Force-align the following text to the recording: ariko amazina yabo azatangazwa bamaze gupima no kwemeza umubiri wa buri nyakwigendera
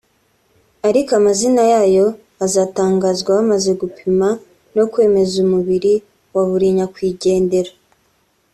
ariko 0.87 1.11
amazina 1.19 1.61
yabo 1.71 2.05
azatangazwa 2.45 3.29
bamaze 3.37 3.71
gupima 3.81 4.27
no 4.75 4.83
kwemeza 4.91 5.35
umubiri 5.45 5.93
wa 6.33 6.43
buri 6.49 6.67
nyakwigendera 6.77 7.71